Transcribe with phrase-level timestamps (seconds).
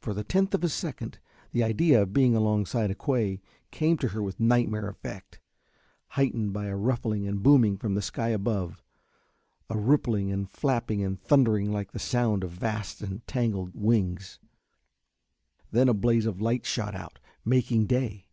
[0.00, 1.18] For the tenth of a second
[1.52, 5.40] the idea of being alongside a quay came to her with nightmare effect,
[6.16, 8.82] heightened by a ruffling and booming from the sky above,
[9.68, 14.38] a rippling and flapping and thundering like the sound of vast and tangled wings.
[15.70, 18.28] Then a blaze of light shot out, making day.